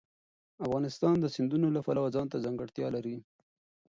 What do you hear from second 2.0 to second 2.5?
ځانته